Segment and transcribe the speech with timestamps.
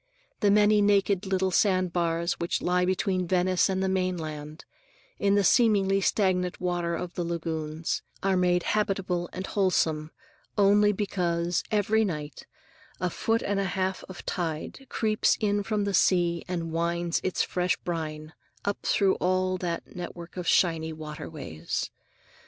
[0.39, 4.65] The many naked little sandbars which lie between Venice and the mainland,
[5.19, 10.09] in the seemingly stagnant water of the lagoons, are made habitable and wholesome
[10.57, 12.47] only because, every night,
[12.99, 17.43] a foot and a half of tide creeps in from the sea and winds its
[17.43, 18.33] fresh brine
[18.65, 21.91] up through all that network of shining waterways.